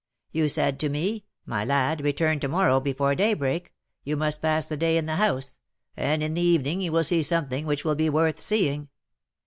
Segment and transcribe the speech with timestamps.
[0.31, 3.71] You said to me, 'My lad, return to morrow before daybreak;
[4.03, 5.59] you must pass the day in the house,
[5.95, 8.89] and in the evening you will see something which will be worth seeing.'